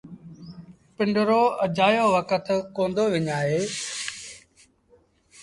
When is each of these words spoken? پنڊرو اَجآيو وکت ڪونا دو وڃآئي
پنڊرو 0.95 1.43
اَجآيو 1.65 2.05
وکت 2.15 2.45
ڪونا 2.75 2.93
دو 2.95 3.03
وڃآئي 3.13 3.59